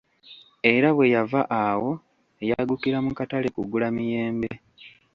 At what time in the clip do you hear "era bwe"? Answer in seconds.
0.73-1.05